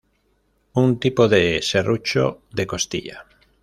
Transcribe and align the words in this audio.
Un 0.83 0.97
tipo 0.99 1.27
de 1.27 1.61
serrucho 1.61 2.41
de 2.49 2.65
costilla. 2.65 3.27